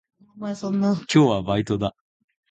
[0.39, 0.55] 今
[1.05, 1.93] 日はバイトだ。